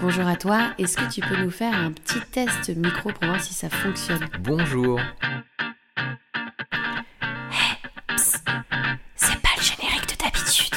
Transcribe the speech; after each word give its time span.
Bonjour 0.00 0.26
à 0.26 0.36
toi, 0.36 0.72
est-ce 0.78 0.96
que 0.96 1.12
tu 1.12 1.20
peux 1.20 1.36
nous 1.36 1.50
faire 1.50 1.74
un 1.74 1.92
petit 1.92 2.20
test 2.32 2.74
micro 2.74 3.10
pour 3.12 3.26
voir 3.26 3.38
si 3.38 3.52
ça 3.52 3.68
fonctionne? 3.68 4.26
Bonjour. 4.40 4.98
C'est 8.16 9.42
pas 9.42 9.50
le 9.56 9.62
générique 9.62 10.08
de 10.08 10.16
d'habitude. 10.24 10.74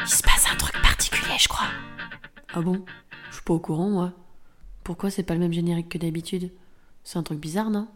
Il 0.00 0.08
se 0.08 0.22
passe 0.22 0.46
un 0.50 0.56
truc 0.56 0.80
particulier, 0.80 1.36
je 1.38 1.48
crois. 1.48 1.68
Ah 2.54 2.62
bon? 2.62 2.82
Je 3.28 3.34
suis 3.34 3.44
pas 3.44 3.52
au 3.52 3.58
courant, 3.58 3.90
moi. 3.90 4.14
Pourquoi 4.84 5.10
c'est 5.10 5.22
pas 5.22 5.34
le 5.34 5.40
même 5.40 5.52
générique 5.52 5.90
que 5.90 5.98
d'habitude? 5.98 6.50
C'est 7.04 7.18
un 7.18 7.22
truc 7.22 7.40
bizarre, 7.40 7.68
non? 7.68 7.88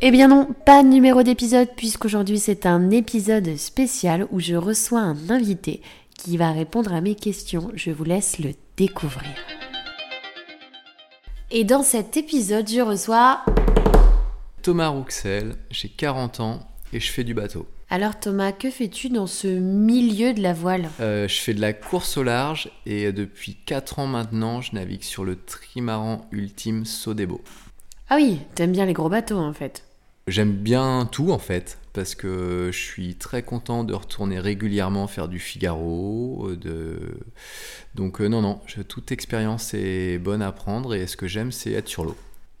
Eh 0.00 0.10
bien 0.10 0.28
non, 0.28 0.48
pas 0.66 0.82
de 0.82 0.88
numéro 0.88 1.22
d'épisode 1.22 1.70
puisqu'aujourd'hui 1.76 2.38
c'est 2.38 2.66
un 2.66 2.90
épisode 2.90 3.56
spécial 3.56 4.28
où 4.30 4.38
je 4.38 4.54
reçois 4.54 5.00
un 5.00 5.30
invité 5.30 5.80
qui 6.24 6.38
va 6.38 6.52
répondre 6.52 6.94
à 6.94 7.02
mes 7.02 7.14
questions. 7.14 7.70
Je 7.74 7.90
vous 7.90 8.04
laisse 8.04 8.38
le 8.38 8.52
découvrir. 8.78 9.30
Et 11.50 11.64
dans 11.64 11.82
cet 11.82 12.16
épisode, 12.16 12.68
je 12.68 12.80
reçois... 12.80 13.44
Thomas 14.62 14.88
Rouxel, 14.88 15.56
j'ai 15.70 15.90
40 15.90 16.40
ans 16.40 16.60
et 16.94 17.00
je 17.00 17.12
fais 17.12 17.24
du 17.24 17.34
bateau. 17.34 17.66
Alors 17.90 18.18
Thomas, 18.18 18.52
que 18.52 18.70
fais-tu 18.70 19.10
dans 19.10 19.26
ce 19.26 19.46
milieu 19.46 20.32
de 20.32 20.40
la 20.40 20.54
voile? 20.54 20.88
Euh, 21.00 21.28
je 21.28 21.38
fais 21.38 21.52
de 21.52 21.60
la 21.60 21.74
course 21.74 22.16
au 22.16 22.22
large 22.22 22.70
et 22.86 23.12
depuis 23.12 23.58
4 23.66 23.98
ans 23.98 24.06
maintenant, 24.06 24.62
je 24.62 24.74
navigue 24.74 25.02
sur 25.02 25.24
le 25.24 25.36
trimaran 25.36 26.26
ultime 26.32 26.86
Sodebo. 26.86 27.42
Ah 28.08 28.16
oui, 28.16 28.38
t'aimes 28.54 28.72
bien 28.72 28.86
les 28.86 28.94
gros 28.94 29.10
bateaux 29.10 29.38
en 29.38 29.52
fait. 29.52 29.84
J'aime 30.26 30.52
bien 30.52 31.06
tout 31.10 31.30
en 31.32 31.38
fait, 31.38 31.78
parce 31.92 32.14
que 32.14 32.70
je 32.72 32.78
suis 32.78 33.14
très 33.16 33.42
content 33.42 33.84
de 33.84 33.92
retourner 33.92 34.38
régulièrement 34.40 35.06
faire 35.06 35.28
du 35.28 35.38
Figaro. 35.38 36.46
euh, 36.48 36.56
De... 36.56 36.98
Donc 37.94 38.20
euh, 38.20 38.28
non, 38.28 38.40
non, 38.40 38.60
je- 38.66 38.80
toute 38.82 39.12
expérience 39.12 39.74
est 39.74 40.18
bonne 40.18 40.40
à 40.40 40.50
prendre 40.50 40.94
et 40.94 41.06
ce 41.06 41.16
que 41.18 41.26
j'aime, 41.28 41.52
c'est 41.52 41.72
être 41.72 41.88
sur 41.88 42.04
l'eau. 42.04 42.16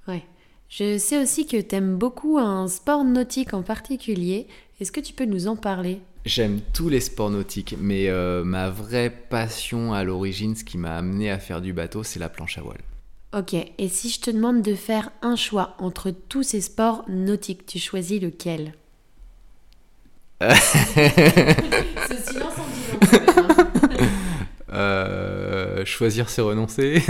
Ouais. 0.06 0.22
Je 0.68 0.98
sais 0.98 1.22
aussi 1.22 1.46
que 1.46 1.60
t'aimes 1.60 1.96
beaucoup 1.96 2.38
un 2.38 2.68
sport 2.68 3.04
nautique 3.04 3.54
en 3.54 3.62
particulier. 3.62 4.46
Est-ce 4.80 4.92
que 4.92 5.00
tu 5.00 5.12
peux 5.14 5.24
nous 5.24 5.46
en 5.46 5.56
parler? 5.56 6.00
J'aime 6.26 6.60
tous 6.72 6.88
les 6.88 7.00
sports 7.00 7.30
nautiques, 7.30 7.76
mais 7.80 8.08
euh, 8.08 8.44
ma 8.44 8.70
vraie 8.70 9.10
passion 9.10 9.92
à 9.94 10.04
l'origine, 10.04 10.56
ce 10.56 10.64
qui 10.64 10.78
m'a 10.78 10.96
amené 10.96 11.30
à 11.30 11.38
faire 11.38 11.60
du 11.60 11.72
bateau, 11.72 12.02
c'est 12.02 12.18
la 12.18 12.28
planche 12.28 12.58
à 12.58 12.62
voile. 12.62 12.80
Ok, 13.36 13.54
et 13.54 13.88
si 13.88 14.10
je 14.10 14.20
te 14.20 14.30
demande 14.30 14.62
de 14.62 14.74
faire 14.74 15.10
un 15.22 15.34
choix 15.34 15.74
entre 15.78 16.10
tous 16.10 16.42
ces 16.44 16.60
sports 16.60 17.04
nautiques, 17.08 17.66
tu 17.66 17.78
choisis 17.80 18.20
lequel? 18.20 18.74
Ce 20.40 20.46
silence 22.30 22.54
en 22.58 22.66
disant. 23.08 23.48
Euh, 24.72 25.84
choisir, 25.84 26.28
c'est 26.28 26.42
renoncer 26.42 27.00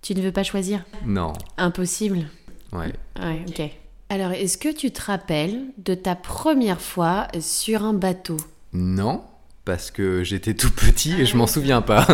Tu 0.00 0.14
ne 0.14 0.22
veux 0.22 0.32
pas 0.32 0.42
choisir? 0.42 0.82
Non, 1.04 1.34
Impossible. 1.58 2.28
ouais. 2.72 2.94
Ouais, 3.20 3.44
ok. 3.46 3.62
Alors, 4.08 4.30
est-ce 4.32 4.56
que 4.56 4.72
tu 4.72 4.90
te 4.90 5.02
rappelles 5.02 5.60
de 5.76 5.92
ta 5.94 6.14
première 6.14 6.80
fois 6.80 7.28
sur 7.40 7.84
un 7.84 7.92
bateau? 7.92 8.38
Non, 8.72 9.22
parce 9.64 9.90
que 9.90 10.24
j'étais 10.24 10.54
tout 10.54 10.70
petit 10.70 11.20
et 11.20 11.26
je 11.26 11.36
m'en 11.36 11.46
souviens 11.46 11.82
pas. 11.82 12.06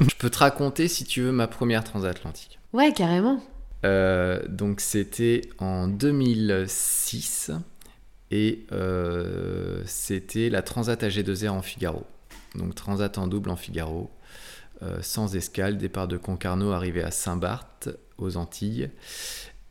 je 0.00 0.14
peux 0.16 0.30
te 0.30 0.38
raconter, 0.38 0.88
si 0.88 1.04
tu 1.04 1.22
veux, 1.22 1.32
ma 1.32 1.46
première 1.46 1.84
transatlantique. 1.84 2.58
Ouais, 2.72 2.92
carrément. 2.92 3.40
Euh, 3.84 4.42
donc 4.48 4.80
c'était 4.80 5.42
en 5.58 5.86
2006 5.86 7.52
et 8.30 8.66
euh, 8.72 9.82
c'était 9.86 10.50
la 10.50 10.62
Transat 10.62 11.00
AG2R 11.00 11.50
en 11.50 11.62
Figaro. 11.62 12.04
Donc 12.56 12.74
Transat 12.74 13.16
en 13.18 13.28
double 13.28 13.50
en 13.50 13.56
Figaro, 13.56 14.10
euh, 14.82 14.98
sans 15.00 15.36
escale, 15.36 15.78
départ 15.78 16.08
de 16.08 16.16
Concarneau, 16.16 16.72
arrivé 16.72 17.02
à 17.02 17.10
Saint-Barth 17.10 17.88
aux 18.18 18.36
Antilles. 18.36 18.90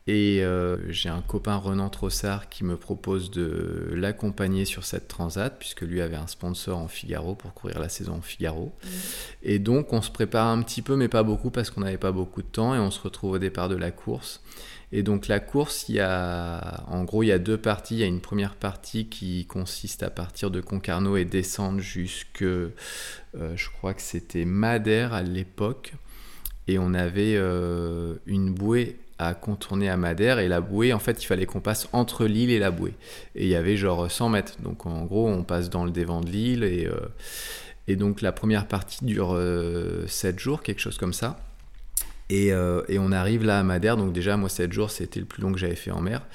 Et 0.08 0.42
euh, 0.42 0.78
j'ai 0.90 1.10
un 1.10 1.22
copain 1.22 1.58
Renan 1.58 1.90
Trossard 1.90 2.48
qui 2.48 2.64
me 2.64 2.78
propose 2.78 3.30
de 3.30 3.90
l'accompagner 3.94 4.64
sur 4.64 4.86
cette 4.86 5.10
transat, 5.10 5.54
puisque 5.60 5.82
lui 5.82 6.02
avait 6.02 6.16
un 6.16 6.28
sponsor 6.28 6.78
en 6.78 6.88
Figaro 6.88 7.36
pour 7.36 7.54
courir 7.54 7.80
la 7.80 7.90
saison 7.90 8.14
en 8.14 8.22
Figaro. 8.22 8.74
Et 9.44 9.60
donc 9.60 9.92
on 9.92 10.02
se 10.02 10.10
prépare 10.10 10.48
un 10.48 10.62
petit 10.62 10.82
peu, 10.82 10.96
mais 10.96 11.10
pas 11.10 11.24
beaucoup, 11.24 11.52
parce 11.52 11.70
qu'on 11.70 11.82
n'avait 11.82 11.98
pas 11.98 12.14
beaucoup 12.14 12.42
de 12.42 12.48
temps, 12.48 12.74
et 12.74 12.80
on 12.80 12.90
se 12.90 13.02
retrouve 13.02 13.32
au 13.32 13.38
départ 13.38 13.68
de 13.68 13.76
la 13.76 13.92
course. 13.92 14.42
Et 14.94 15.04
donc 15.04 15.28
la 15.28 15.42
course, 15.42 15.90
il 15.90 15.96
y 15.96 16.00
a, 16.00 16.86
en 16.88 17.04
gros, 17.04 17.22
il 17.22 17.28
y 17.28 17.32
a 17.34 17.40
deux 17.40 17.58
parties. 17.58 17.96
Il 17.96 18.00
y 18.00 18.04
a 18.04 18.08
une 18.08 18.22
première 18.22 18.56
partie 18.56 19.08
qui 19.08 19.46
consiste 19.46 20.02
à 20.04 20.10
partir 20.10 20.50
de 20.50 20.62
Concarneau 20.62 21.18
et 21.18 21.26
descendre 21.26 21.82
jusque, 21.82 22.44
euh, 22.44 22.72
je 23.34 23.70
crois 23.70 23.94
que 23.94 24.02
c'était 24.02 24.46
Madère 24.46 25.14
à 25.14 25.22
l'époque. 25.22 25.94
Et 26.70 26.80
on 26.80 26.94
avait 26.94 27.36
euh, 27.36 28.16
une 28.26 28.54
bouée 28.54 28.98
à 29.20 29.34
contourner 29.34 29.90
à 29.90 29.98
Madère. 29.98 30.40
Et 30.40 30.48
la 30.48 30.62
bouée, 30.62 30.94
en 30.94 31.00
fait, 31.00 31.22
il 31.24 31.26
fallait 31.26 31.46
qu'on 31.46 31.60
passe 31.60 31.88
entre 31.94 32.26
l'île 32.26 32.50
et 32.50 32.60
la 32.60 32.72
bouée. 32.72 32.94
Et 33.36 33.46
il 33.46 33.50
y 33.50 33.56
avait 33.56 33.78
genre 33.78 34.10
100 34.10 34.30
mètres. 34.30 34.58
Donc 34.62 34.86
en 34.86 35.06
gros, 35.06 35.28
on 35.28 35.44
passe 35.44 35.70
dans 35.70 35.86
le 35.86 35.92
dévent 35.92 36.24
de 36.24 36.30
l'île. 36.30 36.64
Et, 36.64 36.88
euh, 36.88 37.96
donc 37.96 38.22
la 38.22 38.32
première 38.32 38.68
partie 38.68 39.06
dure 39.06 39.34
euh, 39.34 40.06
7 40.08 40.40
jours, 40.40 40.62
quelque 40.62 40.82
chose 40.82 40.98
comme 40.98 41.14
ça. 41.14 41.40
Et, 42.30 42.52
euh, 42.52 42.82
et 42.90 43.00
on 43.00 43.12
arrive 43.12 43.46
là 43.46 43.60
à 43.60 43.64
Madère, 43.64 43.96
donc 43.96 44.12
déjà 44.12 44.36
moi 44.36 44.50
7 44.50 44.74
jours 44.74 44.92
c'était 44.92 45.22
le 45.22 45.26
plus 45.26 45.42
long 45.42 45.54
que 45.54 45.58
j'avais 45.58 45.76
fait 45.76 45.92
en 45.92 46.02
mer, 46.02 46.26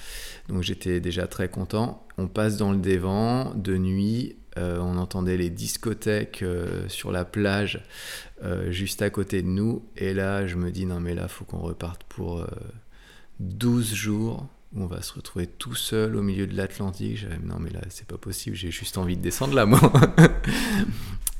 donc 0.48 0.62
j'étais 0.62 1.00
déjà 1.00 1.26
très 1.26 1.48
content. 1.48 2.06
On 2.16 2.28
passe 2.28 2.56
dans 2.56 2.72
le 2.72 2.78
dévent 2.78 3.52
de 3.54 3.76
nuit, 3.76 4.36
euh, 4.58 4.78
on 4.78 4.96
entendait 4.98 5.36
les 5.36 5.50
discothèques 5.50 6.42
euh, 6.42 6.88
sur 6.88 7.10
la 7.10 7.24
plage 7.24 7.82
euh, 8.42 8.70
juste 8.70 9.02
à 9.02 9.10
côté 9.10 9.42
de 9.42 9.48
nous, 9.48 9.84
et 9.96 10.14
là 10.14 10.46
je 10.46 10.56
me 10.56 10.70
dis 10.70 10.86
non 10.86 11.00
mais 11.00 11.14
là 11.14 11.28
faut 11.28 11.44
qu'on 11.44 11.60
reparte 11.60 12.02
pour 12.04 12.40
euh, 12.40 12.46
12 13.40 13.94
jours 13.94 14.46
où 14.74 14.82
on 14.82 14.86
va 14.86 15.02
se 15.02 15.12
retrouver 15.14 15.46
tout 15.46 15.74
seul 15.74 16.16
au 16.16 16.22
milieu 16.22 16.46
de 16.46 16.56
l'Atlantique. 16.56 17.26
Non 17.44 17.58
mais 17.58 17.70
là 17.70 17.80
c'est 17.88 18.06
pas 18.06 18.18
possible, 18.18 18.56
j'ai 18.56 18.70
juste 18.70 18.98
envie 18.98 19.16
de 19.16 19.22
descendre 19.22 19.54
là 19.54 19.66
moi. 19.66 19.80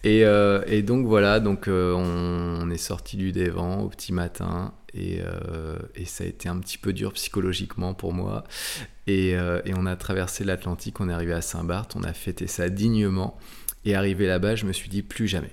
Et, 0.05 0.25
euh, 0.25 0.63
et 0.67 0.83
donc 0.83 1.07
voilà, 1.07 1.39
donc 1.39 1.69
euh, 1.69 1.95
on, 1.95 2.63
on 2.63 2.71
est 2.71 2.77
sorti 2.77 3.17
du 3.17 3.31
Dévent 3.31 3.83
au 3.83 3.89
petit 3.89 4.13
matin 4.13 4.75
et, 4.95 5.21
euh, 5.21 5.79
et 5.95 6.05
ça 6.05 6.25
a 6.25 6.27
été 6.27 6.49
un 6.49 6.59
petit 6.59 6.77
peu 6.77 6.93
dur 6.93 7.13
psychologiquement 7.13 7.95
pour 7.95 8.13
moi. 8.13 8.45
Et, 9.07 9.31
et 9.31 9.75
on 9.77 9.87
a 9.87 9.97
traversé 9.97 10.45
l'Atlantique, 10.45 11.01
on 11.01 11.09
est 11.09 11.13
arrivé 11.13 11.33
à 11.33 11.43
Saint-Barth, 11.43 11.97
on 11.97 12.05
a 12.05 12.13
fêté 12.13 12.47
ça 12.47 12.69
dignement. 12.69 13.37
Et 13.85 13.95
arrivé 13.95 14.27
là-bas, 14.27 14.55
je 14.55 14.65
me 14.65 14.73
suis 14.73 14.89
dit 14.89 15.03
plus 15.03 15.27
jamais. 15.27 15.51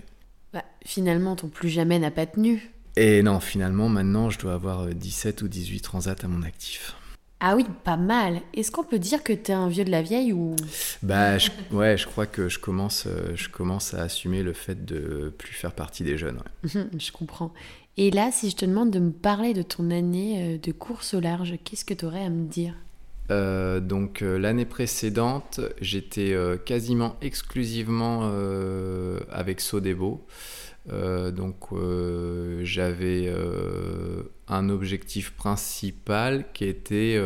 Bah, 0.54 0.64
finalement, 0.86 1.36
ton 1.36 1.48
plus 1.48 1.70
jamais 1.70 2.00
n'a 2.00 2.12
pas 2.12 2.26
tenu. 2.26 2.72
Et 2.96 3.24
non, 3.24 3.40
finalement, 3.40 3.90
maintenant, 3.90 4.30
je 4.30 4.40
dois 4.40 4.54
avoir 4.54 4.82
euh, 4.82 4.94
17 4.94 5.42
ou 5.42 5.48
18 5.48 5.82
transats 5.82 6.16
à 6.22 6.28
mon 6.28 6.44
actif. 6.44 6.96
Ah 7.42 7.56
oui, 7.56 7.66
pas 7.84 7.96
mal. 7.96 8.42
Est-ce 8.54 8.70
qu'on 8.70 8.84
peut 8.84 9.00
dire 9.00 9.24
que 9.24 9.32
t'es 9.32 9.54
un 9.54 9.70
vieux 9.70 9.86
de 9.86 9.92
la 9.92 10.02
vieille 10.02 10.34
ou... 10.34 10.56
Bah, 11.02 11.38
je, 11.38 11.50
ouais, 11.72 11.98
je 11.98 12.06
crois 12.06 12.26
que 12.26 12.50
je 12.50 12.60
commence, 12.60 13.06
euh, 13.08 13.34
je 13.36 13.48
commence 13.48 13.94
à 13.94 14.02
assumer 14.02 14.44
le 14.44 14.52
fait 14.52 14.86
de 14.86 15.34
plus 15.38 15.54
faire 15.54 15.72
partie 15.72 16.04
des 16.04 16.18
jeunes. 16.18 16.42
ouais. 16.66 16.84
je 17.00 17.12
comprends. 17.12 17.54
Et 17.96 18.12
là, 18.12 18.30
si 18.32 18.50
je 18.50 18.56
te 18.56 18.66
demande 18.66 18.92
de 18.92 19.00
me 19.00 19.12
parler 19.12 19.54
de 19.54 19.62
ton 19.62 19.90
année 19.90 20.56
euh, 20.56 20.58
de 20.58 20.72
course 20.72 21.14
au 21.14 21.20
large, 21.20 21.56
qu'est-ce 21.64 21.86
que 21.86 21.94
tu 21.94 22.06
aurais 22.06 22.26
à 22.26 22.30
me 22.30 22.46
dire? 22.46 22.74
Euh, 23.32 23.80
donc 23.80 24.22
euh, 24.22 24.38
l'année 24.40 24.66
précédente, 24.66 25.60
j'étais 25.82 26.34
euh, 26.34 26.58
quasiment 26.58 27.16
exclusivement 27.22 28.32
avec 29.32 29.62
Sodebo. 29.62 30.26
Donc 30.88 31.70
j'avais 32.62 33.32
un 34.48 34.70
objectif 34.70 35.32
principal 35.32 36.46
qui 36.54 36.66
était 36.66 37.22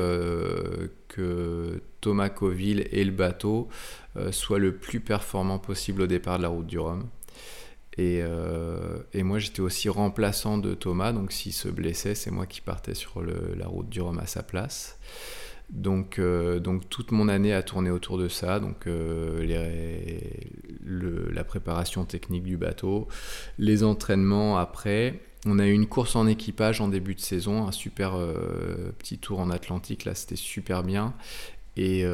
que 1.08 1.82
Thomas 2.02 2.30
Coville 2.30 2.88
et 2.92 3.06
le 3.06 3.12
bateau 3.12 3.70
soient 4.32 4.60
le 4.60 4.76
plus 4.76 5.00
performants 5.00 5.60
possible 5.60 6.02
au 6.02 6.08
départ 6.08 6.40
de 6.40 6.44
la 6.44 6.50
route 6.50 6.68
du 6.68 6.78
Rhum. 6.78 7.08
Et, 7.98 8.22
moi 9.16 9.40
j'étais 9.40 9.62
aussi 9.62 9.88
remplaçant 9.88 10.58
de 10.58 10.74
Thomas, 10.74 11.14
donc 11.14 11.32
s'il 11.32 11.54
se 11.54 11.70
blessait, 11.70 12.16
c'est 12.16 12.32
moi 12.32 12.46
qui 12.46 12.60
partais 12.60 12.96
sur 12.96 13.22
la 13.22 13.68
route 13.68 13.88
du 13.88 14.02
Rhum 14.02 14.20
à 14.20 14.28
sa 14.28 14.44
place. 14.44 15.00
Donc, 15.70 16.20
euh, 16.20 16.60
donc 16.60 16.88
toute 16.90 17.12
mon 17.12 17.28
année 17.28 17.54
a 17.54 17.64
tourné 17.64 17.90
autour 17.90 18.18
de 18.18 18.28
ça, 18.28 18.60
donc 18.60 18.86
euh, 18.86 19.44
la 20.86 21.44
préparation 21.44 22.06
technique 22.06 22.44
du 22.44 22.58
bateau, 22.58 23.08
les 23.58 23.84
entraînements 23.84 24.58
après. 24.58 25.20
On 25.46 25.60
a 25.60 25.66
eu 25.66 25.74
une 25.74 25.88
course 25.88 26.16
en 26.16 26.26
équipage 26.28 26.80
en 26.80 26.88
début 26.88 27.16
de 27.16 27.20
saison, 27.20 27.68
un 27.68 27.72
super 27.72 28.16
euh, 28.16 28.94
petit 28.98 29.18
tour 29.18 29.40
en 29.40 29.50
Atlantique, 29.50 30.06
là 30.06 30.16
c'était 30.16 30.36
super 30.36 30.84
bien. 30.84 31.14
Et, 31.76 32.06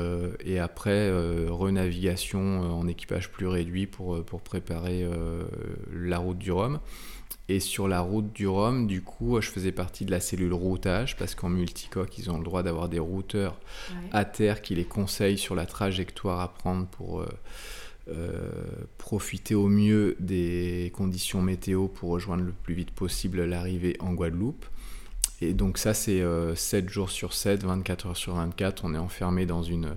et 0.46 0.58
après, 0.58 1.12
renavigation 1.50 2.80
en 2.80 2.88
équipage 2.88 3.30
plus 3.30 3.46
réduit 3.46 3.88
pour, 3.88 4.24
pour 4.24 4.40
préparer 4.40 5.06
la 5.92 6.18
route 6.18 6.38
du 6.38 6.54
Rhum. 6.54 6.80
Et 7.48 7.60
sur 7.60 7.88
la 7.88 8.02
route 8.02 8.32
du 8.32 8.48
Rhum, 8.48 8.86
du 8.86 9.02
coup, 9.02 9.42
je 9.42 9.50
faisais 9.50 9.72
partie 9.72 10.06
de 10.06 10.12
la 10.12 10.20
cellule 10.20 10.54
routage 10.54 11.16
parce 11.18 11.34
qu'en 11.34 11.50
multicoque, 11.50 12.18
ils 12.18 12.30
ont 12.30 12.38
le 12.38 12.44
droit 12.44 12.62
d'avoir 12.62 12.90
des 12.90 13.00
routeurs 13.00 13.60
à 14.12 14.24
terre 14.26 14.62
qui 14.62 14.76
les 14.76 14.86
conseillent 14.86 15.38
sur 15.38 15.56
la 15.56 15.66
trajectoire 15.66 16.42
à 16.42 16.54
prendre 16.54 16.86
pour, 16.88 17.26
euh, 18.12 18.50
profiter 18.98 19.54
au 19.54 19.68
mieux 19.68 20.16
des 20.20 20.92
conditions 20.96 21.42
météo 21.42 21.88
pour 21.88 22.10
rejoindre 22.10 22.44
le 22.44 22.52
plus 22.52 22.74
vite 22.74 22.92
possible 22.92 23.44
l'arrivée 23.46 23.98
en 24.00 24.14
Guadeloupe. 24.14 24.66
Et 25.42 25.54
donc 25.54 25.78
ça, 25.78 25.94
c'est 25.94 26.22
7 26.56 26.90
jours 26.90 27.10
sur 27.10 27.34
7, 27.34 27.64
24 27.64 28.08
heures 28.08 28.18
sur 28.18 28.36
24. 28.36 28.84
On 28.86 28.94
est 28.94 28.98
enfermé 28.98 29.46
dans 29.46 29.64
une, 29.64 29.96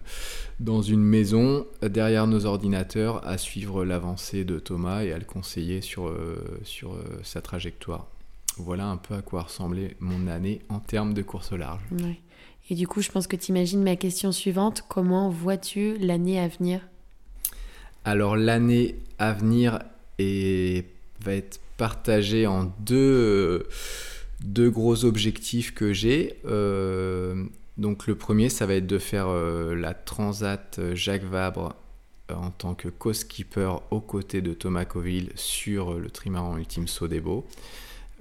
dans 0.61 0.83
une 0.83 1.03
maison, 1.03 1.67
derrière 1.83 2.27
nos 2.27 2.47
ordinateurs, 2.47 3.27
à 3.27 3.39
suivre 3.39 3.85
l'avancée 3.85 4.45
de 4.45 4.59
Thomas 4.59 5.03
et 5.03 5.13
à 5.13 5.19
le 5.19 5.25
conseiller 5.25 5.81
sur, 5.81 6.15
sur 6.63 6.97
sa 7.25 7.41
trajectoire. 7.41 8.07
Voilà 8.59 8.87
un 8.87 8.99
peu 8.99 9.15
à 9.15 9.23
quoi 9.23 9.43
ressemblait 9.43 9.97
mon 9.99 10.29
année 10.29 10.61
en 10.69 10.79
termes 10.79 11.15
de 11.15 11.23
course 11.23 11.53
au 11.53 11.57
large. 11.57 11.81
Et 12.71 12.75
du 12.75 12.87
coup, 12.87 13.03
je 13.03 13.11
pense 13.11 13.27
que 13.27 13.37
tu 13.37 13.51
imagines 13.51 13.83
ma 13.83 13.97
question 13.97 14.31
suivante. 14.31 14.85
Comment 14.89 15.29
vois-tu 15.29 15.97
l'année 15.99 16.39
à 16.39 16.49
venir? 16.49 16.81
Alors, 18.05 18.37
l'année 18.37 18.97
à 19.19 19.33
venir 19.33 19.81
est... 20.19 20.87
va 21.21 21.35
être 21.35 21.61
partagée 21.77 22.47
en 22.47 22.73
deux, 22.81 23.67
deux 24.45 24.71
gros 24.71 25.05
objectifs 25.05 25.75
que 25.75 25.93
j'ai. 25.93 26.41
Euh, 26.45 27.45
donc, 27.79 28.07
le 28.07 28.15
premier, 28.15 28.49
ça 28.49 28.67
va 28.67 28.75
être 28.75 28.87
de 28.87 28.99
faire 28.99 29.29
euh, 29.29 29.75
la 29.75 29.95
Transat 29.95 30.81
Jacques 30.95 31.25
Vabre 31.25 31.75
euh, 32.31 32.35
en 32.35 32.51
tant 32.51 32.75
que 32.75 32.89
co-skipper 32.89 33.73
aux 33.91 34.01
côtés 34.01 34.41
de 34.41 34.53
Thomas 34.53 34.85
Coville 34.85 35.31
sur 35.35 35.95
le 35.95 36.11
trimaran 36.11 36.59
Ultime 36.59 36.89
Sodebo. 36.89 37.47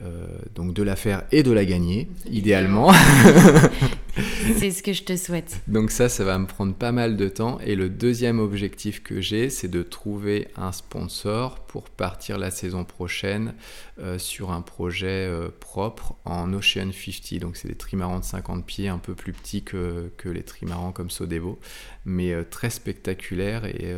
Euh, 0.04 0.26
donc 0.56 0.74
de 0.74 0.82
la 0.82 0.96
faire 0.96 1.24
et 1.32 1.44
de 1.44 1.52
la 1.52 1.64
gagner, 1.64 2.08
idéalement. 2.26 2.92
c'est 4.58 4.72
ce 4.72 4.82
que 4.82 4.94
je 4.94 5.04
te 5.04 5.16
souhaite. 5.16 5.62
Donc 5.68 5.92
ça, 5.92 6.10
ça 6.10 6.24
va 6.24 6.40
me 6.40 6.48
prendre 6.48 6.74
pas 6.74 6.92
mal 6.92 7.18
de 7.18 7.30
temps. 7.30 7.60
Et 7.60 7.76
le 7.76 7.88
deuxième 7.88 8.40
objectif 8.40 9.04
que 9.04 9.22
j'ai, 9.22 9.52
c'est 9.52 9.68
de 9.68 9.84
trouver 9.84 10.48
un 10.56 10.72
sponsor 10.72 11.60
pour 11.66 11.84
partir 11.84 12.40
la 12.40 12.50
saison 12.50 12.84
prochaine 12.84 13.54
euh, 14.00 14.18
sur 14.18 14.52
un 14.52 14.62
projet 14.62 15.28
euh, 15.30 15.50
propre 15.60 16.16
en 16.26 16.52
Ocean 16.52 16.92
50. 16.92 17.40
Donc 17.40 17.56
c'est 17.56 17.68
des 17.68 17.76
trimarans 17.76 18.20
de 18.20 18.26
50 18.26 18.66
pieds, 18.66 18.88
un 18.88 18.98
peu 18.98 19.14
plus 19.14 19.34
petits 19.34 19.64
que, 19.64 20.12
que 20.18 20.30
les 20.30 20.44
trimarans 20.44 20.94
comme 20.94 21.12
Sodevo, 21.12 21.60
mais 22.06 22.44
très 22.46 22.72
spectaculaires 22.72 23.66
et, 23.66 23.94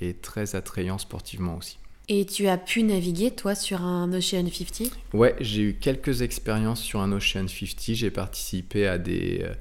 et 0.00 0.14
très 0.14 0.56
attrayants 0.56 0.98
sportivement 0.98 1.58
aussi. 1.58 1.78
Et 2.08 2.26
tu 2.26 2.48
as 2.48 2.58
pu 2.58 2.82
naviguer, 2.82 3.30
toi, 3.30 3.54
sur 3.54 3.82
un 3.82 4.12
Ocean 4.12 4.46
50 4.50 4.90
Ouais, 5.14 5.36
j'ai 5.40 5.62
eu 5.62 5.74
quelques 5.74 6.22
expériences 6.22 6.80
sur 6.80 7.00
un 7.00 7.12
Ocean 7.12 7.46
50. 7.46 7.94
J'ai 7.94 8.10
participé 8.10 8.86
à 8.86 8.98
des, 8.98 9.42
euh, 9.42 9.54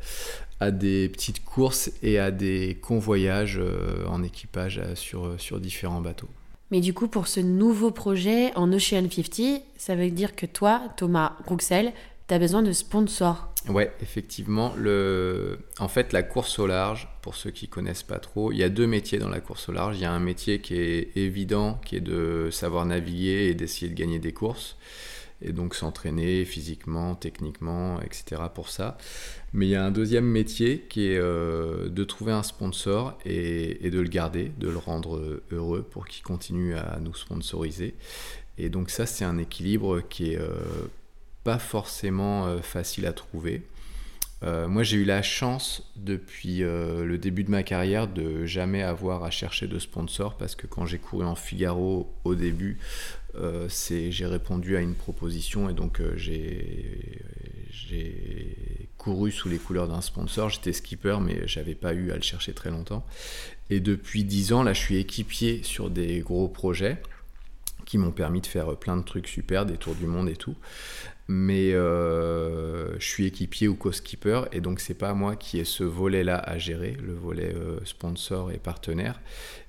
à 0.60 0.72
des 0.72 1.08
petites 1.10 1.44
courses 1.46 1.92
et 2.02 2.18
à 2.18 2.32
des 2.32 2.78
convoyages 2.82 3.60
euh, 3.60 4.06
en 4.08 4.24
équipage 4.24 4.80
euh, 4.80 4.96
sur, 4.96 5.40
sur 5.40 5.60
différents 5.60 6.02
bateaux. 6.02 6.30
Mais 6.72 6.80
du 6.80 6.94
coup, 6.94 7.08
pour 7.08 7.28
ce 7.28 7.42
nouveau 7.42 7.92
projet 7.92 8.56
en 8.56 8.72
Ocean 8.72 9.08
50, 9.10 9.62
ça 9.78 9.96
veut 9.96 10.10
dire 10.10 10.36
que 10.36 10.46
toi, 10.46 10.82
Thomas 10.98 11.34
Rouxel, 11.46 11.92
tu 12.32 12.40
besoin 12.40 12.62
de 12.62 12.72
sponsors. 12.72 13.54
Ouais, 13.68 13.92
effectivement. 14.02 14.74
Le... 14.78 15.60
En 15.80 15.88
fait, 15.88 16.14
la 16.14 16.24
course 16.24 16.60
au 16.60 16.68
large, 16.68 17.10
pour 17.22 17.36
ceux 17.36 17.52
qui 17.52 17.68
connaissent 17.68 18.04
pas 18.04 18.20
trop, 18.20 18.52
il 18.52 18.58
y 18.58 18.64
a 18.64 18.70
deux 18.70 18.88
métiers 18.88 19.20
dans 19.20 19.30
la 19.30 19.42
course 19.42 19.70
au 19.70 19.72
large. 19.74 19.98
Il 19.98 20.02
y 20.02 20.06
a 20.06 20.12
un 20.12 20.20
métier 20.20 20.62
qui 20.62 20.76
est 20.76 21.18
évident, 21.18 21.80
qui 21.86 21.98
est 21.98 22.02
de 22.02 22.50
savoir 22.50 22.86
naviguer 22.86 23.48
et 23.50 23.54
d'essayer 23.54 23.90
de 23.90 23.96
gagner 23.96 24.20
des 24.20 24.32
courses. 24.32 24.78
Et 25.44 25.52
donc 25.54 25.74
s'entraîner 25.74 26.46
physiquement, 26.46 27.16
techniquement, 27.16 28.00
etc. 28.02 28.44
pour 28.54 28.70
ça. 28.70 28.98
Mais 29.54 29.66
il 29.66 29.70
y 29.70 29.76
a 29.76 29.84
un 29.84 29.92
deuxième 29.92 30.26
métier 30.26 30.86
qui 30.88 31.08
est 31.08 31.18
euh, 31.18 31.90
de 31.90 32.04
trouver 32.04 32.32
un 32.32 32.44
sponsor 32.44 33.18
et, 33.26 33.90
de 33.90 34.00
le 34.00 34.08
garder, 34.08 34.52
de 34.60 34.70
le 34.70 34.78
rendre 34.78 35.42
heureux 35.52 35.82
pour 35.82 36.08
qu'il 36.08 36.24
continue 36.24 36.76
à 36.76 37.00
nous 37.02 37.16
sponsoriser. 37.16 37.96
Et 38.58 38.70
donc 38.70 38.92
ça, 38.92 39.08
c'est 39.08 39.26
un 39.26 39.40
équilibre 39.40 40.02
qui 40.02 40.34
est 40.34 40.38
euh, 40.38 40.54
pas 41.44 41.60
forcément 41.60 42.48
euh, 42.48 42.60
facile 42.62 43.06
à 43.06 43.14
trouver. 43.14 43.64
Euh, 44.44 44.68
moi, 44.68 44.82
j'ai 44.84 44.98
eu 44.98 45.06
la 45.06 45.22
chance 45.22 45.92
depuis 45.96 46.64
euh, 46.64 47.06
le 47.06 47.18
début 47.20 47.44
de 47.44 47.52
ma 47.52 47.62
carrière 47.62 48.08
de 48.08 48.46
jamais 48.46 48.82
avoir 48.82 49.24
à 49.24 49.30
chercher 49.30 49.68
de 49.68 49.78
sponsor 49.78 50.36
parce 50.36 50.56
que 50.56 50.66
quand 50.66 50.86
j'ai 50.86 50.98
couru 50.98 51.26
en 51.26 51.36
Figaro 51.36 52.12
au 52.24 52.36
début, 52.36 52.80
j'ai 53.70 54.26
répondu 54.26 54.76
à 54.76 54.82
une 54.82 54.96
proposition 54.96 55.70
et 55.70 55.74
donc 55.74 56.02
j'ai 56.16 57.16
couru 58.98 59.32
sous 59.32 59.48
les 59.48 59.58
couleurs 59.58 59.88
d'un 59.88 60.02
sponsor. 60.02 60.50
J'étais 60.50 60.74
skipper, 60.74 61.18
mais 61.22 61.48
j'avais 61.48 61.76
pas 61.76 61.94
eu 61.94 62.12
à 62.12 62.16
le 62.16 62.24
chercher 62.24 62.54
très 62.54 62.72
longtemps. 62.72 63.06
Et 63.70 63.80
depuis 63.80 64.26
10 64.26 64.54
ans, 64.54 64.64
là, 64.64 64.74
je 64.74 64.82
suis 64.82 64.98
équipier 64.98 65.62
sur 65.64 65.90
des 65.90 66.20
gros 66.20 66.50
projets 66.50 67.02
qui 67.86 67.98
m'ont 67.98 68.12
permis 68.12 68.42
de 68.42 68.48
faire 68.48 68.76
plein 68.76 68.98
de 68.98 69.04
trucs 69.04 69.28
super, 69.28 69.66
des 69.66 69.78
tours 69.78 69.96
du 69.96 70.08
monde 70.08 70.28
et 70.28 70.36
tout 70.36 70.56
mais 71.32 71.72
euh, 71.74 73.00
je 73.00 73.06
suis 73.06 73.26
équipier 73.26 73.70
ou 73.70 73.76
co-skipper 73.76 74.44
et 74.52 74.60
donc 74.60 74.82
c'est 74.82 74.94
pas 74.94 75.14
moi 75.14 75.38
qui 75.38 75.60
ai 75.60 75.64
ce 75.64 75.86
volet-là 75.86 76.36
à 76.36 76.58
gérer, 76.58 76.98
le 77.02 77.14
volet 77.14 77.54
euh, 77.56 77.80
sponsor 77.86 78.52
et 78.52 78.58
partenaire. 78.58 79.22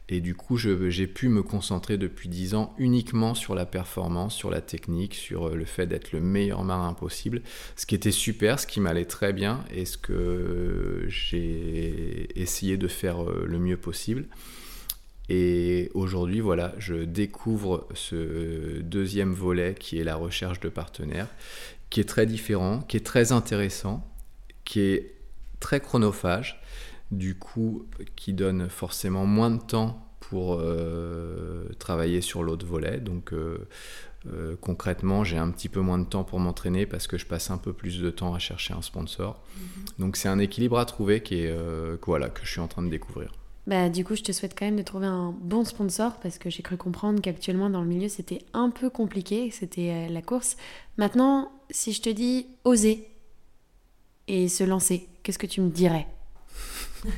Et 0.09 0.21
du 0.21 0.35
coup, 0.35 0.59
j'ai 0.59 1.07
pu 1.07 1.29
me 1.29 1.43
concentrer 1.43 1.97
depuis 1.97 2.29
10 2.29 2.55
ans 2.55 2.75
uniquement 2.77 3.35
sur 3.35 3.55
la 3.55 3.65
performance, 3.65 4.35
sur 4.35 4.51
la 4.51 4.61
technique, 4.61 5.15
sur 5.15 5.49
euh, 5.49 5.55
le 5.55 5.65
fait 5.65 5.87
d'être 5.87 6.11
le 6.11 6.21
meilleur 6.21 6.65
marin 6.65 6.95
possible, 6.95 7.43
ce 7.77 7.87
qui 7.87 7.95
était 7.95 8.11
super, 8.11 8.59
ce 8.59 8.67
qui 8.67 8.81
m'allait 8.81 9.05
très 9.05 9.33
bien 9.33 9.65
et 9.73 9.85
ce 9.85 9.97
que 9.97 11.05
j'ai 11.07 12.29
essayé 12.35 12.77
de 12.77 12.89
faire 12.89 13.23
le 13.23 13.59
mieux 13.61 13.77
possible. 13.77 14.27
Et 15.29 15.91
aujourd'hui, 15.95 16.41
voilà, 16.41 16.75
je 16.79 16.95
découvre 16.95 17.87
ce 17.95 18.81
deuxième 18.81 19.33
volet 19.33 19.75
qui 19.79 19.99
est 19.99 20.05
la 20.05 20.17
recherche 20.17 20.61
de 20.61 20.69
partenaires, 20.69 21.29
qui 21.91 22.01
est 22.01 22.09
très 22.09 22.27
différent, 22.27 22.81
qui 22.81 22.97
est 22.97 23.07
très 23.07 23.33
intéressant, 23.33 24.07
qui 24.65 24.81
est 24.81 25.15
très 25.61 25.81
chronophage, 25.81 26.61
du 27.11 27.37
coup, 27.37 27.87
qui 28.17 28.33
donne 28.33 28.69
forcément 28.69 29.27
moins 29.27 29.51
de 29.51 29.61
temps 29.61 30.09
pour 30.21 30.59
euh, 30.61 31.65
travailler 31.79 32.21
sur 32.21 32.43
l'autre 32.43 32.67
volet. 32.67 32.99
Donc, 32.99 33.33
euh, 33.33 33.69
euh, 34.27 34.57
concrètement, 34.61 35.25
j'ai 35.25 35.37
un 35.37 35.51
petit 35.51 35.69
peu 35.69 35.81
moins 35.81 35.99
de 35.99 36.07
temps 36.07 36.25
pour 36.25 36.41
m'entraîner 36.41 36.87
parce 36.87 37.07
que 37.07 37.19
je 37.19 37.27
passe 37.27 37.51
un 37.51 37.59
peu 37.59 37.73
plus 37.73 38.01
de 38.01 38.11
temps 38.11 38.35
à 38.35 38.39
chercher 38.39 38.73
un 38.73 38.83
sponsor. 38.83 39.43
Mm-hmm. 39.43 40.01
Donc, 40.01 40.17
c'est 40.17 40.29
un 40.29 40.39
équilibre 40.39 40.79
à 40.79 40.87
trouver 40.87 41.23
qui 41.23 41.43
est, 41.43 41.55
voilà, 42.07 42.29
que 42.31 42.45
je 42.45 42.51
suis 42.51 42.61
en 42.61 42.69
train 42.69 42.83
de 42.83 42.91
découvrir. 42.91 43.31
Bah, 43.67 43.89
du 43.89 44.05
coup, 44.05 44.17
je 44.17 44.23
te 44.23 44.33
souhaite 44.33 44.59
quand 44.59 44.65
même 44.65 44.77
de 44.77 44.83
trouver 44.83 45.07
un 45.07 45.33
bon 45.41 45.65
sponsor 45.65 46.19
parce 46.21 46.39
que 46.39 46.51
j'ai 46.51 46.63
cru 46.63 46.77
comprendre 46.77 47.21
qu'actuellement 47.21 47.71
dans 47.71 47.81
le 47.81 47.87
milieu 47.87 48.09
c'était 48.09 48.45
un 48.55 48.71
peu 48.71 48.91
compliqué, 48.91 49.51
c'était 49.53 49.91
euh, 49.91 50.09
la 50.13 50.21
course. 50.21 50.57
Maintenant, 50.97 51.53
si 51.71 51.93
je 51.93 52.03
te 52.03 52.11
dis 52.11 52.47
oser 52.65 53.07
et 54.27 54.49
se 54.49 54.65
lancer, 54.65 55.09
qu'est-ce 55.23 55.39
que 55.39 55.47
tu 55.47 55.61
me 55.61 55.71
dirais? 55.71 56.09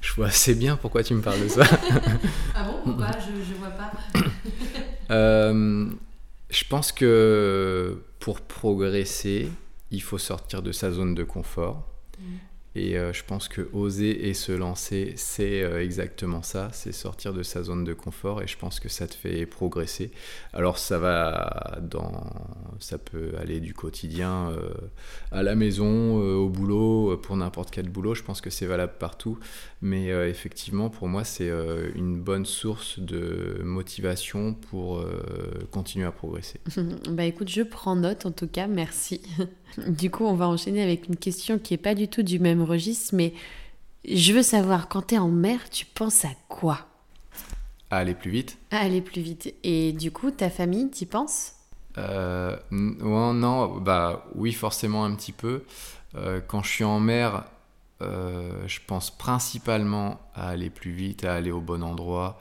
Je 0.00 0.12
vois 0.14 0.26
assez 0.26 0.54
bien 0.54 0.76
pourquoi 0.76 1.02
tu 1.02 1.14
me 1.14 1.22
parles 1.22 1.40
de 1.40 1.48
ça. 1.48 1.64
ah 2.54 2.64
bon? 2.64 2.74
Pourquoi? 2.84 3.08
Je, 3.18 3.42
je 3.42 3.54
vois 3.54 3.70
pas. 3.70 3.92
Euh, 5.10 5.90
je 6.48 6.64
pense 6.64 6.90
que 6.90 8.02
pour 8.20 8.40
progresser, 8.40 9.50
il 9.90 10.00
faut 10.00 10.16
sortir 10.16 10.62
de 10.62 10.72
sa 10.72 10.90
zone 10.90 11.14
de 11.14 11.24
confort. 11.24 11.86
Et 12.76 12.98
euh, 12.98 13.12
je 13.12 13.22
pense 13.24 13.46
que 13.46 13.68
oser 13.72 14.28
et 14.28 14.34
se 14.34 14.50
lancer, 14.50 15.12
c'est 15.16 15.62
euh, 15.62 15.80
exactement 15.80 16.42
ça, 16.42 16.70
c'est 16.72 16.90
sortir 16.90 17.32
de 17.32 17.44
sa 17.44 17.62
zone 17.62 17.84
de 17.84 17.94
confort 17.94 18.42
et 18.42 18.48
je 18.48 18.58
pense 18.58 18.80
que 18.80 18.88
ça 18.88 19.06
te 19.06 19.14
fait 19.14 19.46
progresser. 19.46 20.10
Alors 20.52 20.78
ça 20.78 20.98
va 20.98 21.78
ça 22.80 22.98
peut 22.98 23.32
aller 23.38 23.60
du 23.60 23.74
quotidien 23.74 24.50
euh, 24.50 24.70
à 25.30 25.44
la 25.44 25.54
maison, 25.54 26.16
au 26.16 26.48
boulot, 26.48 27.16
pour 27.18 27.36
n'importe 27.36 27.70
quel 27.70 27.88
boulot. 27.88 28.14
Je 28.14 28.24
pense 28.24 28.40
que 28.40 28.50
c'est 28.50 28.66
valable 28.66 28.94
partout, 28.98 29.38
mais 29.80 30.08
effectivement 30.28 30.90
pour 30.90 31.06
moi 31.06 31.22
c'est 31.22 31.50
une 31.94 32.20
bonne 32.20 32.46
source 32.46 32.98
de 32.98 33.60
motivation 33.62 34.54
pour 34.54 35.04
continuer 35.70 36.06
à 36.06 36.12
progresser. 36.12 36.60
bah 37.08 37.24
écoute, 37.24 37.48
je 37.48 37.62
prends 37.62 37.94
note 37.94 38.26
en 38.26 38.32
tout 38.32 38.48
cas, 38.48 38.66
merci. 38.66 39.20
Du 39.88 40.10
coup, 40.10 40.24
on 40.24 40.34
va 40.34 40.48
enchaîner 40.48 40.82
avec 40.82 41.08
une 41.08 41.16
question 41.16 41.58
qui 41.58 41.74
est 41.74 41.78
pas 41.78 41.94
du 41.94 42.08
tout 42.08 42.22
du 42.22 42.38
même 42.38 42.62
registre, 42.64 43.14
mais 43.14 43.32
je 44.06 44.32
veux 44.32 44.42
savoir, 44.42 44.88
quand 44.88 45.08
tu 45.08 45.14
es 45.14 45.18
en 45.18 45.28
mer, 45.28 45.70
tu 45.70 45.86
penses 45.86 46.24
à 46.24 46.30
quoi? 46.48 46.78
À 47.90 47.98
aller 47.98 48.14
plus 48.14 48.30
vite. 48.30 48.58
À 48.70 48.78
aller 48.78 49.00
plus 49.00 49.22
vite. 49.22 49.54
Et 49.62 49.92
du 49.92 50.10
coup, 50.10 50.30
ta 50.30 50.50
famille, 50.50 50.90
t'y 50.90 51.06
penses? 51.06 51.52
Euh, 51.96 52.56
Non, 52.70 53.78
bah 53.78 54.26
oui, 54.34 54.52
forcément 54.52 55.04
un 55.04 55.14
petit 55.14 55.32
peu. 55.32 55.64
Euh, 56.16 56.40
quand 56.46 56.62
je 56.62 56.70
suis 56.70 56.84
en 56.84 57.00
mer, 57.00 57.44
euh, 58.02 58.66
je 58.66 58.80
pense 58.86 59.16
principalement 59.16 60.20
à 60.34 60.48
aller 60.48 60.70
plus 60.70 60.92
vite, 60.92 61.24
à 61.24 61.34
aller 61.34 61.50
au 61.50 61.60
bon 61.60 61.82
endroit 61.82 62.40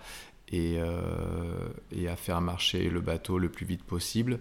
et, 0.51 0.77
et 1.91 2.07
à 2.07 2.15
faire 2.15 2.39
marcher 2.41 2.89
le 2.89 3.01
bateau 3.01 3.39
le 3.39 3.49
plus 3.49 3.65
vite 3.65 3.83
possible. 3.83 4.39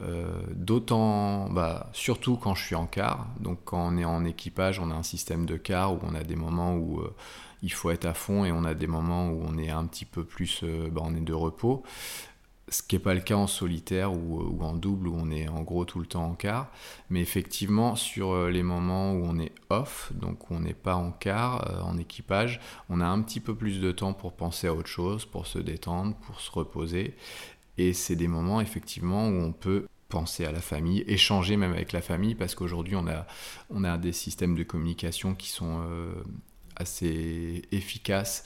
Euh, 0.00 0.40
d'autant, 0.54 1.50
bah, 1.50 1.90
surtout 1.92 2.36
quand 2.36 2.54
je 2.54 2.64
suis 2.64 2.74
en 2.74 2.86
car. 2.86 3.26
Donc 3.40 3.58
quand 3.64 3.84
on 3.84 3.96
est 3.96 4.04
en 4.04 4.24
équipage, 4.24 4.78
on 4.78 4.90
a 4.90 4.94
un 4.94 5.02
système 5.02 5.44
de 5.44 5.56
car 5.56 5.94
où 5.94 5.98
on 6.02 6.14
a 6.14 6.22
des 6.22 6.36
moments 6.36 6.74
où 6.74 7.00
euh, 7.00 7.14
il 7.62 7.72
faut 7.72 7.90
être 7.90 8.04
à 8.04 8.14
fond 8.14 8.44
et 8.44 8.52
on 8.52 8.64
a 8.64 8.74
des 8.74 8.86
moments 8.86 9.28
où 9.28 9.42
on 9.44 9.58
est 9.58 9.70
un 9.70 9.86
petit 9.86 10.04
peu 10.04 10.24
plus, 10.24 10.64
bah, 10.92 11.02
on 11.04 11.14
est 11.16 11.20
de 11.20 11.32
repos 11.32 11.82
ce 12.70 12.82
qui 12.82 12.94
n'est 12.94 13.00
pas 13.00 13.14
le 13.14 13.20
cas 13.20 13.36
en 13.36 13.46
solitaire 13.46 14.12
ou, 14.12 14.58
en 14.62 14.74
double 14.74 15.08
où 15.08 15.16
on 15.16 15.30
est 15.30 15.48
en 15.48 15.62
gros 15.62 15.84
tout 15.84 16.00
le 16.00 16.06
temps 16.06 16.24
en 16.24 16.34
quart. 16.34 16.68
Mais 17.10 17.20
effectivement, 17.20 17.96
sur 17.96 18.32
euh, 18.32 18.50
les 18.50 18.62
moments 18.62 19.12
où 19.12 19.24
on 19.24 19.38
est 19.38 19.52
off, 19.70 20.12
donc 20.14 20.50
où 20.50 20.54
on 20.54 20.60
n'est 20.60 20.74
pas 20.74 20.96
en 20.96 21.14
euh, 21.26 21.80
en 21.82 21.98
équipage, 21.98 22.60
on 22.88 23.00
a 23.00 23.06
un 23.06 23.20
petit 23.22 23.40
peu 23.40 23.54
plus 23.54 23.80
de 23.80 23.92
temps 23.92 24.12
pour 24.12 24.32
penser 24.32 24.66
à 24.66 24.74
autre 24.74 24.88
chose, 24.88 25.24
pour 25.24 25.46
se 25.46 25.58
détendre, 25.58 26.14
pour 26.14 26.40
se 26.40 26.50
reposer. 26.50 27.14
Et 27.78 27.92
c'est 27.92 28.16
des 28.16 28.28
moments 28.28 28.60
effectivement 28.60 29.28
où 29.28 29.32
on 29.32 29.52
peut 29.52 29.86
penser 30.08 30.44
à 30.44 30.52
la 30.52 30.60
famille, 30.60 31.04
échanger 31.06 31.56
même 31.56 31.72
avec 31.72 31.92
la 31.92 32.00
famille, 32.00 32.34
parce 32.34 32.54
qu'aujourd'hui 32.54 32.96
on 32.96 33.06
a, 33.06 33.26
on 33.70 33.84
a 33.84 33.98
des 33.98 34.12
systèmes 34.12 34.54
de 34.54 34.62
communication 34.62 35.34
qui 35.34 35.48
sont 35.48 35.82
euh, 35.82 36.12
assez 36.76 37.62
efficaces 37.72 38.44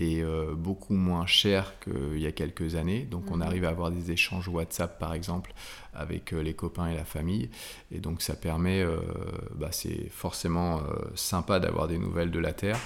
est 0.00 0.22
euh, 0.22 0.54
beaucoup 0.54 0.94
moins 0.94 1.26
cher 1.26 1.74
qu'il 1.80 2.18
y 2.18 2.26
a 2.26 2.32
quelques 2.32 2.74
années. 2.74 3.02
Donc 3.02 3.30
on 3.30 3.36
mhm. 3.36 3.42
arrive 3.42 3.64
à 3.64 3.68
avoir 3.68 3.90
des 3.90 4.10
échanges 4.10 4.48
WhatsApp 4.48 4.98
par 4.98 5.14
exemple 5.14 5.52
avec 5.94 6.32
euh, 6.32 6.42
les 6.42 6.54
copains 6.54 6.88
et 6.88 6.94
la 6.94 7.04
famille. 7.04 7.50
Et 7.92 7.98
donc 7.98 8.22
ça 8.22 8.34
permet, 8.34 8.80
euh, 8.80 8.96
bah, 9.54 9.68
c'est 9.72 10.08
forcément 10.10 10.80
sympa 11.14 11.60
d'avoir 11.60 11.88
des 11.88 11.98
nouvelles 11.98 12.30
de 12.30 12.38
la 12.38 12.52
Terre. 12.52 12.78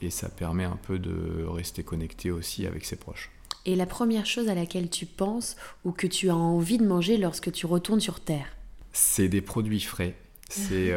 Et 0.00 0.10
ça 0.10 0.28
permet 0.28 0.64
un 0.64 0.76
peu 0.76 0.98
de 0.98 1.44
rester 1.46 1.82
connecté 1.82 2.30
aussi 2.30 2.66
avec 2.66 2.84
ses 2.84 2.96
proches. 2.96 3.30
Et 3.68 3.76
la 3.76 3.84
première 3.84 4.24
chose 4.24 4.48
à 4.48 4.54
laquelle 4.54 4.88
tu 4.88 5.04
penses 5.04 5.56
ou 5.84 5.92
que 5.92 6.06
tu 6.06 6.30
as 6.30 6.36
envie 6.36 6.78
de 6.78 6.86
manger 6.86 7.18
lorsque 7.18 7.52
tu 7.52 7.66
retournes 7.66 8.00
sur 8.00 8.18
Terre 8.18 8.56
C'est 8.92 9.28
des 9.28 9.42
produits 9.42 9.82
frais. 9.82 10.14
C'est 10.48 10.94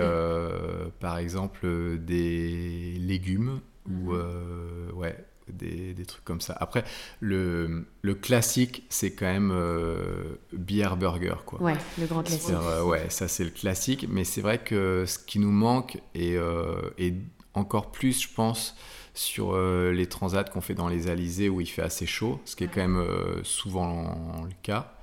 par 1.02 1.18
exemple 1.18 1.98
des 2.00 2.94
légumes 2.98 3.60
ou 3.90 4.14
mhm. 4.14 4.94
ouais, 4.94 5.18
des, 5.52 6.06
trucs 6.06 6.24
comme 6.24 6.42
ça. 6.42 6.56
Après, 6.60 6.84
le, 7.20 7.86
le 8.02 8.16
classique, 8.16 8.84
c'est 8.90 9.12
quand 9.12 9.26
même 9.26 9.52
euh, 9.54 10.36
Beer 10.54 10.96
Burger. 10.98 11.36
Quoi. 11.46 11.62
Ouais, 11.62 11.76
le 12.00 12.06
grand 12.06 12.24
classique. 12.24 12.54
Euh, 12.54 12.84
ouais, 12.84 13.10
ça 13.10 13.28
c'est 13.28 13.44
le 13.44 13.50
classique. 13.50 14.08
Mais 14.10 14.24
c'est 14.24 14.42
vrai 14.42 14.60
que 14.60 15.06
ce 15.06 15.20
qui 15.20 15.40
nous 15.40 15.52
manque, 15.52 16.02
et, 16.16 16.38
euh, 16.38 16.76
et 16.98 17.14
encore 17.54 17.92
plus, 17.92 18.22
je 18.22 18.30
pense, 18.34 18.76
sur 19.14 19.58
les 19.58 20.06
transats 20.08 20.44
qu'on 20.46 20.62
fait 20.62 20.74
dans 20.74 20.88
les 20.88 21.10
Alizés 21.10 21.50
où 21.50 21.62
il 21.62 21.68
fait 21.68 21.82
assez 21.82 22.06
chaud, 22.06 22.40
ce 22.46 22.56
qui 22.56 22.64
est 22.64 22.68
quand 22.68 22.82
même 22.82 23.06
souvent 23.44 24.16
le 24.46 24.54
cas. 24.64 24.94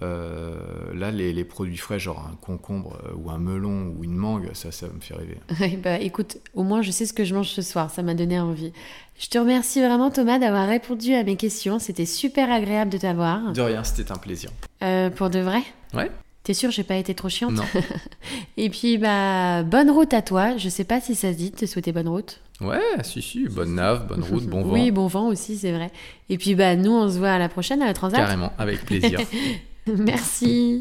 Euh, 0.00 0.54
là, 0.94 1.10
les, 1.10 1.44
produits 1.44 1.76
frais, 1.76 1.98
genre 1.98 2.24
un 2.30 2.36
concombre 2.36 2.98
euh, 3.04 3.14
ou 3.16 3.30
un 3.30 3.38
melon 3.38 3.92
ou 3.96 4.04
une 4.04 4.14
mangue, 4.14 4.50
ça, 4.52 4.70
ça 4.70 4.86
me 4.86 5.00
fait 5.00 5.14
rêver. 5.14 5.38
bah 5.82 5.98
écoute, 6.00 6.38
au 6.54 6.62
moins 6.62 6.82
je 6.82 6.90
sais 6.90 7.04
ce 7.04 7.12
que 7.12 7.24
je 7.24 7.34
mange 7.34 7.48
ce 7.48 7.62
soir, 7.62 7.90
ça 7.90 8.02
m'a 8.02 8.14
donné 8.14 8.38
envie. 8.38 8.72
Je 9.18 9.28
te 9.28 9.38
remercie 9.38 9.80
vraiment 9.80 10.10
Thomas 10.10 10.38
d'avoir 10.38 10.68
répondu 10.68 11.14
à 11.14 11.24
mes 11.24 11.36
questions, 11.36 11.80
c'était 11.80 12.06
super 12.06 12.50
agréable 12.52 12.92
de 12.92 12.98
t'avoir. 12.98 13.52
De 13.52 13.60
rien, 13.60 13.82
c'était 13.82 14.12
un 14.12 14.18
plaisir. 14.18 14.50
Euh, 14.82 15.10
pour 15.10 15.30
de 15.30 15.40
vrai? 15.40 15.62
Ouais. 15.94 16.10
T'es 16.44 16.54
sûr, 16.54 16.70
j'ai 16.70 16.84
pas 16.84 16.96
été 16.96 17.14
trop 17.14 17.28
chiante? 17.28 17.52
Non. 17.52 17.64
Et 18.56 18.70
puis, 18.70 18.98
bah, 18.98 19.64
bonne 19.64 19.90
route 19.90 20.14
à 20.14 20.22
toi. 20.22 20.56
Je 20.56 20.68
sais 20.68 20.84
pas 20.84 21.00
si 21.00 21.14
ça 21.14 21.32
se 21.32 21.36
dit 21.36 21.50
de 21.50 21.56
te 21.56 21.66
souhaiter 21.66 21.92
bonne 21.92 22.08
route. 22.08 22.40
Ouais, 22.60 22.80
si, 23.02 23.22
si, 23.22 23.48
bonne 23.48 23.76
nave, 23.76 24.08
bonne 24.08 24.22
route, 24.22 24.44
bon 24.46 24.62
vent. 24.62 24.72
Oui, 24.72 24.90
bon 24.90 25.06
vent 25.06 25.28
aussi, 25.28 25.56
c'est 25.56 25.70
vrai. 25.70 25.92
Et 26.28 26.38
puis, 26.38 26.54
bah, 26.56 26.74
nous, 26.74 26.90
on 26.90 27.08
se 27.08 27.18
voit 27.18 27.30
à 27.30 27.38
la 27.38 27.48
prochaine 27.48 27.82
à 27.82 27.86
la 27.86 27.94
Transat. 27.94 28.18
Carrément, 28.18 28.52
avec 28.58 28.84
plaisir. 28.84 29.20
Merci. 29.86 30.80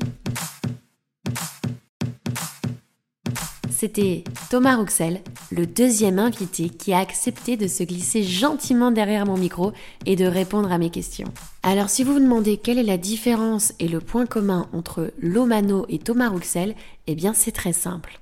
C'était 3.69 4.23
Thomas 4.49 4.75
Rouxel, 4.77 5.21
le 5.51 5.67
deuxième 5.67 6.17
invité 6.17 6.69
qui 6.69 6.93
a 6.93 6.97
accepté 6.97 7.57
de 7.57 7.67
se 7.67 7.83
glisser 7.83 8.23
gentiment 8.23 8.89
derrière 8.89 9.27
mon 9.27 9.37
micro 9.37 9.71
et 10.07 10.15
de 10.15 10.25
répondre 10.25 10.71
à 10.71 10.79
mes 10.79 10.89
questions. 10.89 11.31
Alors 11.61 11.87
si 11.87 12.03
vous 12.03 12.13
vous 12.13 12.19
demandez 12.19 12.57
quelle 12.57 12.79
est 12.79 12.83
la 12.83 12.97
différence 12.97 13.73
et 13.79 13.87
le 13.87 13.99
point 13.99 14.25
commun 14.25 14.67
entre 14.73 15.13
Lomano 15.21 15.85
et 15.89 15.99
Thomas 15.99 16.29
Rouxel, 16.29 16.73
eh 17.05 17.13
bien 17.13 17.35
c'est 17.35 17.51
très 17.51 17.71
simple. 17.71 18.19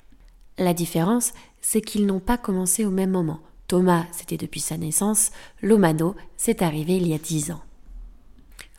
La 0.58 0.74
différence, 0.74 1.32
c'est 1.68 1.82
qu'ils 1.82 2.06
n'ont 2.06 2.20
pas 2.20 2.38
commencé 2.38 2.86
au 2.86 2.92
même 2.92 3.10
moment. 3.10 3.40
Thomas, 3.68 4.06
c'était 4.12 4.38
depuis 4.38 4.60
sa 4.60 4.78
naissance, 4.78 5.32
Lomano, 5.64 6.16
c'est 6.38 6.62
arrivé 6.62 6.98
il 6.98 7.08
y 7.08 7.14
a 7.16 7.18
dix 7.18 7.50
ans. 7.50 7.64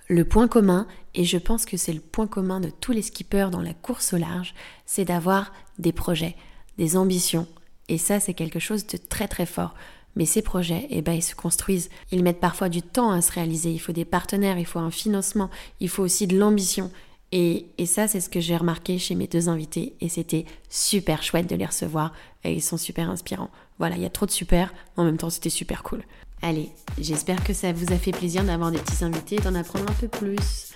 Le 0.07 0.25
point 0.25 0.47
commun, 0.47 0.87
et 1.13 1.25
je 1.25 1.37
pense 1.37 1.65
que 1.65 1.77
c'est 1.77 1.93
le 1.93 1.99
point 1.99 2.29
commun 2.29 2.61
de 2.61 2.71
tous 2.71 2.93
les 2.93 3.03
skippers 3.03 3.51
dans 3.51 3.61
la 3.61 3.75
course 3.75 4.13
au 4.13 4.19
large, 4.19 4.55
c'est 4.87 5.05
d'avoir 5.05 5.53
des 5.81 5.91
projets, 5.91 6.37
des 6.79 6.97
ambitions. 6.97 7.49
Et 7.89 7.99
ça, 7.99 8.21
c'est 8.21 8.35
quelque 8.35 8.61
chose 8.61 8.87
de 8.87 8.99
très 8.99 9.27
très 9.27 9.47
fort. 9.47 9.75
Mais 10.15 10.25
ces 10.25 10.43
projets, 10.43 10.87
eh 10.91 11.03
ben, 11.03 11.15
ils 11.15 11.23
se 11.23 11.35
construisent. 11.35 11.91
Ils 12.13 12.23
mettent 12.23 12.39
parfois 12.39 12.69
du 12.69 12.83
temps 12.83 13.11
à 13.11 13.21
se 13.21 13.33
réaliser. 13.33 13.73
Il 13.73 13.81
faut 13.81 13.93
des 13.93 14.05
partenaires, 14.05 14.61
il 14.61 14.65
faut 14.65 14.79
un 14.79 14.93
financement, 14.93 15.51
il 15.81 15.89
faut 15.89 16.05
aussi 16.05 16.29
de 16.29 16.39
l'ambition. 16.39 16.93
Et, 17.33 17.67
et, 17.79 17.87
ça, 17.87 18.09
c'est 18.09 18.21
ce 18.21 18.29
que 18.29 18.41
j'ai 18.41 18.57
remarqué 18.57 18.99
chez 18.99 19.15
mes 19.15 19.27
deux 19.27 19.49
invités. 19.49 19.95
Et 20.01 20.09
c'était 20.09 20.45
super 20.69 21.23
chouette 21.23 21.49
de 21.49 21.57
les 21.57 21.67
recevoir. 21.67 22.13
Et 22.45 22.53
ils 22.53 22.63
sont 22.63 22.77
super 22.77 23.11
inspirants. 23.11 23.51
Voilà, 23.79 23.97
il 23.97 24.03
y 24.03 24.07
a 24.07 24.11
trop 24.11 24.27
de 24.27 24.31
super. 24.31 24.73
En 24.97 25.05
même 25.05 25.17
temps, 25.17 25.31
c'était 25.31 25.51
super 25.51 25.83
cool. 25.83 26.03
Allez, 26.43 26.71
j'espère 26.99 27.43
que 27.43 27.53
ça 27.53 27.73
vous 27.73 27.93
a 27.93 27.97
fait 27.97 28.13
plaisir 28.13 28.45
d'avoir 28.45 28.71
des 28.71 28.79
petits 28.79 29.05
invités 29.05 29.37
et 29.37 29.41
d'en 29.41 29.55
apprendre 29.55 29.87
un 29.91 29.95
peu 29.95 30.09
plus. 30.09 30.75